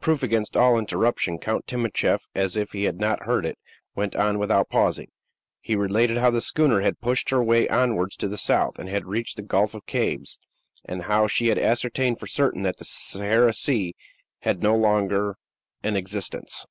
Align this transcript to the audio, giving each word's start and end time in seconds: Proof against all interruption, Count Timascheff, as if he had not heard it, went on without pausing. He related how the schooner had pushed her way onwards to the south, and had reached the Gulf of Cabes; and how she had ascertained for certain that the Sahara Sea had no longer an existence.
Proof 0.00 0.24
against 0.24 0.56
all 0.56 0.76
interruption, 0.76 1.38
Count 1.38 1.68
Timascheff, 1.68 2.26
as 2.34 2.56
if 2.56 2.72
he 2.72 2.82
had 2.82 2.98
not 2.98 3.26
heard 3.26 3.46
it, 3.46 3.58
went 3.94 4.16
on 4.16 4.40
without 4.40 4.68
pausing. 4.68 5.06
He 5.60 5.76
related 5.76 6.16
how 6.16 6.32
the 6.32 6.40
schooner 6.40 6.80
had 6.80 7.00
pushed 7.00 7.30
her 7.30 7.40
way 7.40 7.68
onwards 7.68 8.16
to 8.16 8.26
the 8.26 8.36
south, 8.36 8.76
and 8.80 8.88
had 8.88 9.06
reached 9.06 9.36
the 9.36 9.42
Gulf 9.42 9.72
of 9.74 9.86
Cabes; 9.86 10.40
and 10.84 11.02
how 11.04 11.28
she 11.28 11.46
had 11.46 11.58
ascertained 11.60 12.18
for 12.18 12.26
certain 12.26 12.64
that 12.64 12.78
the 12.78 12.84
Sahara 12.84 13.52
Sea 13.54 13.94
had 14.40 14.64
no 14.64 14.74
longer 14.74 15.36
an 15.84 15.94
existence. 15.94 16.66